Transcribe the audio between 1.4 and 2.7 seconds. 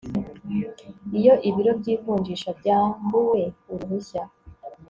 ibiro by ivunjisha